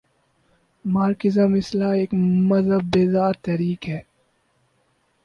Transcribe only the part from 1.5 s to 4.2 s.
اصلا ایک مذہب بیزار تحریک ہے۔